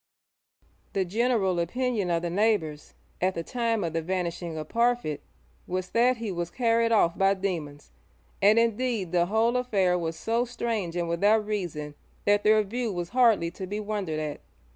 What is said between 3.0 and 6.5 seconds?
at the time of the vanishing of Parfitt was that he was